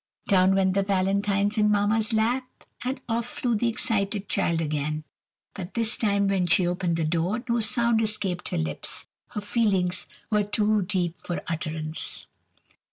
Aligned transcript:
Down 0.27 0.55
went 0.55 0.73
the 0.73 0.81
valentines 0.81 1.59
in 1.59 1.69
Mamma's 1.69 2.11
lap, 2.11 2.45
and 2.83 2.99
off 3.07 3.27
flew 3.27 3.53
the 3.55 3.67
excited 3.67 4.27
child 4.27 4.59
again. 4.59 5.03
But 5.53 5.75
this 5.75 5.95
time, 5.95 6.27
when 6.27 6.47
she 6.47 6.65
opened 6.65 6.97
the 6.97 7.05
door, 7.05 7.43
no 7.47 7.59
sound 7.59 8.01
escaped 8.01 8.49
her 8.49 8.57
lips. 8.57 9.07
Her 9.27 9.41
feelings 9.41 10.07
were 10.31 10.43
too 10.43 10.81
deep 10.81 11.17
for 11.23 11.39
utterance. 11.47 12.25